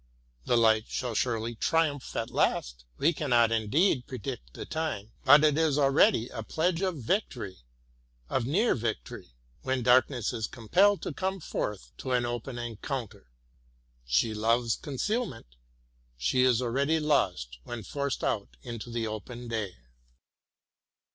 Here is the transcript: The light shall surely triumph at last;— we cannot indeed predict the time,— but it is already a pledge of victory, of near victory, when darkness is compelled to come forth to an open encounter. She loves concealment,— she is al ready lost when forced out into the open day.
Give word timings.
The 0.45 0.57
light 0.57 0.85
shall 0.87 1.13
surely 1.13 1.53
triumph 1.53 2.15
at 2.15 2.31
last;— 2.31 2.85
we 2.97 3.13
cannot 3.13 3.51
indeed 3.51 4.07
predict 4.07 4.55
the 4.55 4.65
time,— 4.65 5.11
but 5.25 5.43
it 5.43 5.59
is 5.59 5.77
already 5.77 6.27
a 6.29 6.41
pledge 6.41 6.81
of 6.81 6.97
victory, 6.97 7.57
of 8.27 8.47
near 8.47 8.73
victory, 8.73 9.35
when 9.61 9.83
darkness 9.83 10.33
is 10.33 10.47
compelled 10.47 11.03
to 11.03 11.13
come 11.13 11.39
forth 11.39 11.91
to 11.99 12.13
an 12.13 12.25
open 12.25 12.57
encounter. 12.57 13.27
She 14.07 14.33
loves 14.33 14.75
concealment,— 14.75 15.55
she 16.17 16.41
is 16.41 16.63
al 16.63 16.69
ready 16.69 16.99
lost 16.99 17.59
when 17.63 17.83
forced 17.83 18.23
out 18.23 18.57
into 18.63 18.89
the 18.89 19.05
open 19.05 19.47
day. 19.47 19.75